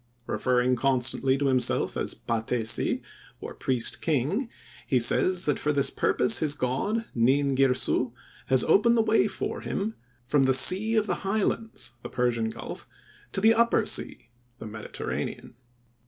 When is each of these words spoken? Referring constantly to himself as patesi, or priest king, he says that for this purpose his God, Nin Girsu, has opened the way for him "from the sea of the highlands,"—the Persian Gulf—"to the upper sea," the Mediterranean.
Referring 0.25 0.75
constantly 0.75 1.37
to 1.37 1.45
himself 1.45 1.95
as 1.95 2.15
patesi, 2.15 3.03
or 3.39 3.53
priest 3.53 4.01
king, 4.01 4.49
he 4.87 4.99
says 4.99 5.45
that 5.45 5.59
for 5.59 5.71
this 5.71 5.91
purpose 5.91 6.39
his 6.39 6.55
God, 6.55 7.05
Nin 7.13 7.53
Girsu, 7.53 8.11
has 8.47 8.63
opened 8.63 8.97
the 8.97 9.03
way 9.03 9.27
for 9.27 9.61
him 9.61 9.93
"from 10.25 10.41
the 10.41 10.55
sea 10.55 10.95
of 10.95 11.05
the 11.05 11.21
highlands,"—the 11.23 12.09
Persian 12.09 12.49
Gulf—"to 12.49 13.39
the 13.41 13.53
upper 13.53 13.85
sea," 13.85 14.31
the 14.57 14.65
Mediterranean. 14.65 15.53